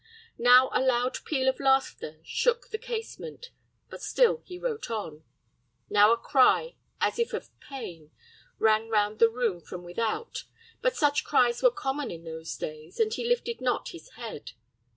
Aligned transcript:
Now 0.39 0.71
a 0.73 0.81
loud 0.81 1.19
peal 1.25 1.47
of 1.47 1.59
laughter 1.59 2.21
shook 2.23 2.69
the 2.69 2.79
casement; 2.79 3.51
but 3.87 4.01
still 4.01 4.41
he 4.45 4.57
wrote 4.57 4.89
on. 4.89 5.23
Now 5.91 6.11
a 6.11 6.17
cry, 6.17 6.75
as 6.99 7.19
if 7.19 7.33
of 7.33 7.51
pain, 7.59 8.09
rang 8.57 8.89
round 8.89 9.19
the 9.19 9.29
room 9.29 9.61
from 9.61 9.83
without, 9.83 10.45
but 10.81 10.95
such 10.95 11.23
cries 11.23 11.61
were 11.61 11.69
common 11.69 12.09
in 12.09 12.23
those 12.23 12.57
days, 12.57 12.99
and 12.99 13.13
he 13.13 13.27
lifted 13.29 13.61
not 13.61 13.89
his 13.89 14.09
head. 14.13 14.53